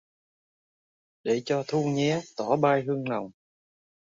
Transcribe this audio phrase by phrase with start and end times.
[1.23, 3.31] Để cho Thu nhé tỏa bay hương nồng